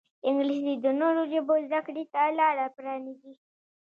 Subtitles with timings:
[0.27, 3.33] انګلیسي د نورو ژبو زده کړې ته لاره پرانیزي